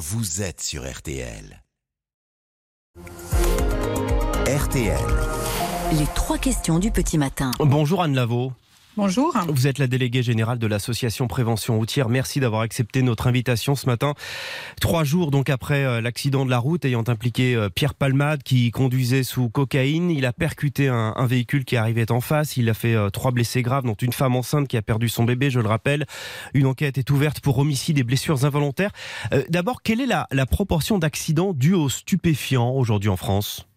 [0.00, 1.62] vous êtes sur RTL.
[4.46, 4.98] RTL.
[5.92, 7.50] Les trois questions du petit matin.
[7.58, 8.54] Bonjour Anne Lavaux.
[8.96, 9.32] Bonjour.
[9.48, 12.08] Vous êtes la déléguée générale de l'association Prévention routière.
[12.08, 14.14] Merci d'avoir accepté notre invitation ce matin.
[14.80, 18.72] Trois jours donc après euh, l'accident de la route ayant impliqué euh, Pierre Palmade qui
[18.72, 20.10] conduisait sous cocaïne.
[20.10, 22.56] Il a percuté un, véhicule qui arrivait en face.
[22.56, 25.22] Il a fait euh, trois blessés graves, dont une femme enceinte qui a perdu son
[25.22, 26.06] bébé, je le rappelle.
[26.52, 28.90] Une enquête est ouverte pour homicide et blessures involontaires.
[29.48, 33.69] D'abord, quelle est la proportion d'accidents dus aux stupéfiants aujourd'hui en France?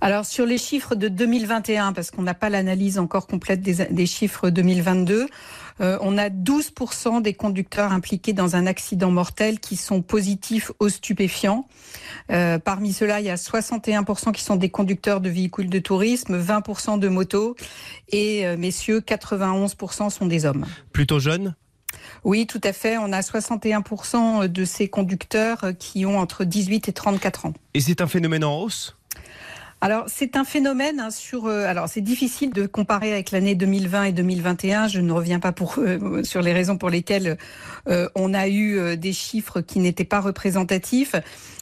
[0.00, 4.06] Alors sur les chiffres de 2021, parce qu'on n'a pas l'analyse encore complète des, des
[4.06, 5.26] chiffres 2022,
[5.80, 10.88] euh, on a 12% des conducteurs impliqués dans un accident mortel qui sont positifs aux
[10.88, 11.66] stupéfiants.
[12.30, 16.40] Euh, parmi ceux-là, il y a 61% qui sont des conducteurs de véhicules de tourisme,
[16.40, 17.56] 20% de motos
[18.10, 20.66] et euh, messieurs, 91% sont des hommes.
[20.92, 21.54] Plutôt jeunes?
[22.22, 22.96] Oui, tout à fait.
[22.98, 27.54] On a 61% de ces conducteurs qui ont entre 18 et 34 ans.
[27.74, 28.96] Et c'est un phénomène en hausse?
[29.84, 31.44] Alors c'est un phénomène hein, sur.
[31.44, 34.88] euh, alors c'est difficile de comparer avec l'année 2020 et 2021.
[34.88, 37.36] Je ne reviens pas pour euh, sur les raisons pour lesquelles
[37.88, 41.16] euh, on a eu euh, des chiffres qui n'étaient pas représentatifs,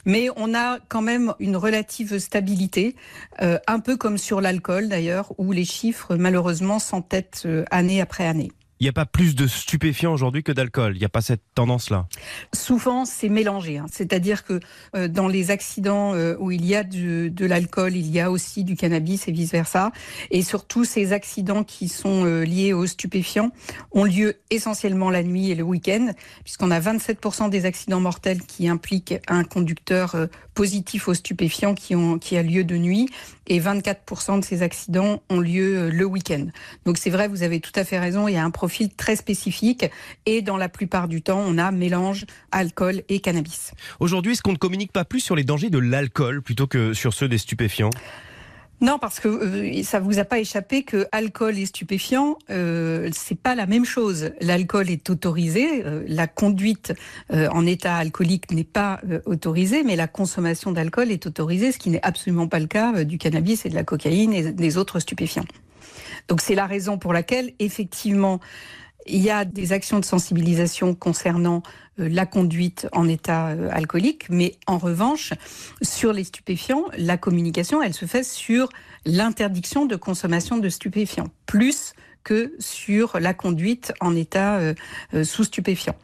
[0.05, 2.95] mais on a quand même une relative stabilité,
[3.43, 8.53] euh, un peu comme sur l'alcool d'ailleurs, où les chiffres malheureusement s'entêtent année après année.
[8.83, 10.97] Il n'y a pas plus de stupéfiants aujourd'hui que d'alcool.
[10.97, 12.09] Il n'y a pas cette tendance-là.
[12.53, 13.79] Souvent, c'est mélangé.
[13.79, 13.87] hein.
[13.89, 14.59] C'est-à-dire que
[14.97, 18.65] euh, dans les accidents euh, où il y a de l'alcool, il y a aussi
[18.65, 19.93] du cannabis et vice-versa.
[20.33, 23.53] Et surtout, ces accidents qui sont euh, liés aux stupéfiants
[23.93, 26.11] ont lieu essentiellement la nuit et le week-end,
[26.43, 30.17] puisqu'on a 27% des accidents mortels qui impliquent un conducteur
[30.55, 33.09] positif aux stupéfiants qui a lieu de nuit,
[33.47, 36.47] et 24% de ces accidents ont lieu euh, le week-end.
[36.85, 39.17] Donc c'est vrai, vous avez tout à fait raison, il y a un profil très
[39.17, 39.87] spécifique,
[40.27, 43.73] et dans la plupart du temps, on a mélange alcool et cannabis.
[44.01, 47.15] Aujourd'hui, est-ce qu'on ne communique pas plus sur les dangers de l'alcool plutôt que sur
[47.15, 47.91] ceux des stupéfiants?
[48.83, 53.39] Non, parce que euh, ça vous a pas échappé que alcool et stupéfiant, euh, c'est
[53.39, 54.33] pas la même chose.
[54.41, 56.93] L'alcool est autorisé, euh, la conduite
[57.33, 61.79] euh, en état alcoolique n'est pas euh, autorisée, mais la consommation d'alcool est autorisée, ce
[61.79, 64.77] qui n'est absolument pas le cas euh, du cannabis et de la cocaïne et des
[64.77, 65.47] autres stupéfiants.
[66.27, 68.41] Donc c'est la raison pour laquelle effectivement
[69.07, 71.63] il y a des actions de sensibilisation concernant
[71.99, 75.33] la conduite en état euh, alcoolique, mais en revanche,
[75.83, 78.69] sur les stupéfiants, la communication, elle se fait sur
[79.05, 81.95] l'interdiction de consommation de stupéfiants, plus
[82.25, 84.75] que sur la conduite en état euh,
[85.15, 85.95] euh, sous stupéfiant.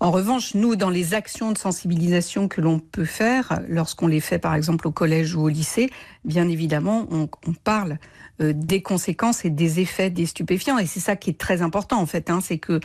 [0.00, 4.38] En revanche, nous, dans les actions de sensibilisation que l'on peut faire, lorsqu'on les fait
[4.38, 5.90] par exemple au collège ou au lycée,
[6.24, 7.28] bien évidemment, on,
[7.64, 7.98] parle
[8.40, 10.78] euh, des conséquences et des effets des stupéfiants.
[10.78, 12.80] Et c'est ça qui est très important en fait, hein, c'est que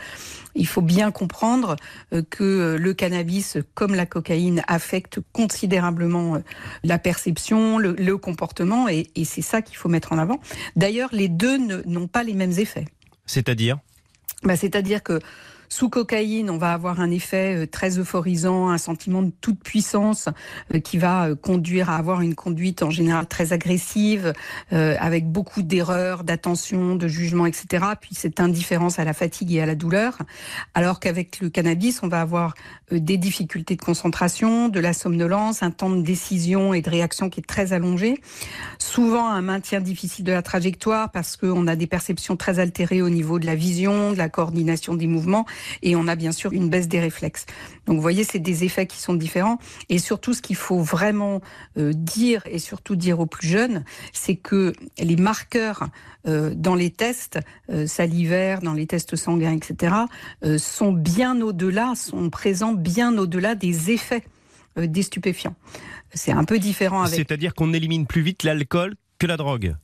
[0.54, 1.76] il faut bien comprendre
[2.12, 6.38] euh, que euh, le cannabis, comme la cocaïne, affecte considérablement euh,
[6.82, 10.40] la perception, le, le comportement, et, et c'est ça qu'il faut mettre en avant.
[10.76, 12.86] D'ailleurs, les deux n'ont pas les mêmes effets.
[13.26, 13.78] C'est-à-dire?
[14.42, 15.20] Bah, C'est-à-dire que
[15.68, 20.28] sous cocaïne, on va avoir un effet euh, très euphorisant, un sentiment de toute puissance
[20.74, 24.32] euh, qui va euh, conduire à avoir une conduite en général très agressive,
[24.70, 27.84] avec beaucoup d'erreurs, d'attention, de jugement, etc.
[28.00, 30.18] Puis cette indifférence à la fatigue et à la douleur.
[30.74, 32.54] Alors qu'avec le cannabis, on va avoir
[32.90, 37.40] des difficultés de concentration, de la somnolence, un temps de décision et de réaction qui
[37.40, 38.20] est très allongé.
[38.78, 43.10] Souvent un maintien difficile de la trajectoire parce qu'on a des perceptions très altérées au
[43.10, 45.46] niveau de la vision, de la coordination des mouvements
[45.82, 47.46] et on a bien sûr une baisse des réflexes.
[47.86, 49.58] Donc vous voyez, c'est des effets qui sont différents.
[49.88, 51.40] Et surtout, ce qu'il faut vraiment
[51.76, 55.88] euh, dire, et surtout dire aux plus jeunes, c'est que les marqueurs
[56.26, 57.38] euh, dans les tests
[57.70, 59.94] euh, salivaires, dans les tests sanguins, etc.,
[60.58, 64.24] sont bien au-delà, sont présents bien au-delà des effets
[64.76, 65.56] des stupéfiants.
[66.14, 69.74] C'est un peu différent avec C'est-à-dire qu'on élimine plus vite l'alcool que la drogue?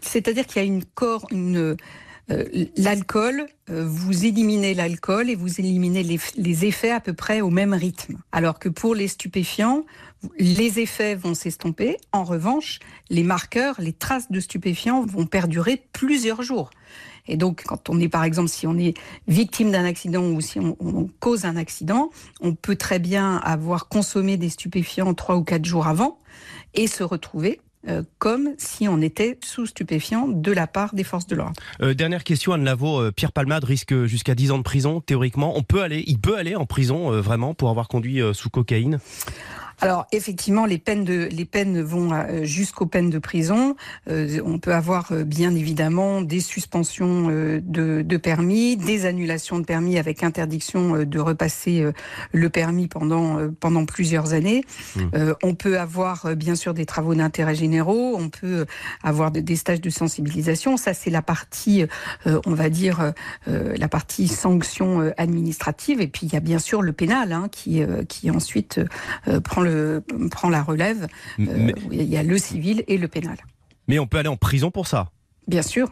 [0.00, 1.76] c'est-à-dire qu'il y a une corps, une
[2.76, 7.50] l'alcool, euh, vous éliminez l'alcool et vous éliminez les, les effets à peu près au
[7.50, 8.18] même rythme.
[8.32, 9.84] Alors que pour les stupéfiants,
[10.38, 11.96] les effets vont s'estomper.
[12.12, 16.70] En revanche, les marqueurs, les traces de stupéfiants vont perdurer plusieurs jours.
[17.28, 18.94] Et donc, quand on est, par exemple, si on est
[19.26, 22.10] victime d'un accident ou si on, on cause un accident,
[22.40, 26.18] on peut très bien avoir consommé des stupéfiants trois ou quatre jours avant
[26.74, 31.28] et se retrouver euh, comme si on était sous stupéfiant de la part des forces
[31.28, 31.54] de l'ordre.
[31.80, 33.00] Euh, dernière question, Anne Lavaux.
[33.00, 35.56] Euh, Pierre Palmade risque jusqu'à 10 ans de prison, théoriquement.
[35.56, 38.98] On peut aller, il peut aller en prison, vraiment, pour avoir conduit sous cocaïne?
[39.80, 43.76] Alors effectivement, les peines, de, les peines vont euh, jusqu'aux peines de prison.
[44.10, 49.64] Euh, on peut avoir euh, bien évidemment des suspensions de, de, permis, des annulations de
[49.64, 51.84] permis avec interdiction de repasser
[52.32, 54.64] le permis pendant, pendant plusieurs années.
[54.96, 55.02] Mmh.
[55.42, 58.66] on peut avoir bien sûr des travaux d'intérêt généraux, on peut
[59.02, 60.76] avoir des stages de sensibilisation.
[60.76, 61.84] Ça c'est la partie,
[62.26, 63.12] on va dire,
[63.46, 66.00] la partie sanction administrative.
[66.00, 68.80] Et puis il y a bien sûr le pénal hein, qui, qui ensuite
[69.44, 69.67] prend le
[70.30, 71.06] prend la relève.
[71.40, 73.36] Euh, il y a le civil et le pénal.
[73.86, 75.10] Mais on peut aller en prison pour ça
[75.46, 75.90] Bien sûr.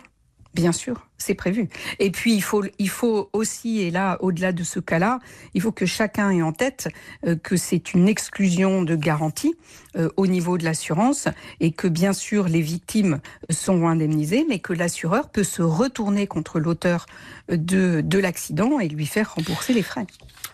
[0.56, 1.69] Bien sûr, c'est prévu.
[1.99, 5.19] Et puis il faut, il faut aussi, et là, au-delà de ce cas-là,
[5.53, 6.88] il faut que chacun ait en tête
[7.26, 9.55] euh, que c'est une exclusion de garantie
[9.97, 11.29] euh, au niveau de l'assurance
[11.61, 13.20] et que bien sûr les victimes
[13.50, 17.05] sont indemnisées, mais que l'assureur peut se retourner contre l'auteur
[17.50, 20.06] de, de l'accident et lui faire rembourser les frais.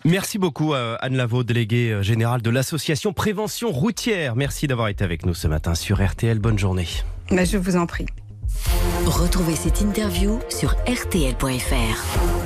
[0.04, 4.34] Merci beaucoup euh, Anne Lavaux, déléguée générale de l'association Prévention Routière.
[4.34, 6.40] Merci d'avoir été avec nous ce matin sur RTL.
[6.40, 6.88] Bonne journée.
[7.30, 8.06] Mais je vous en prie.
[9.06, 12.41] Retrouvez cette interview sur rtl.fr.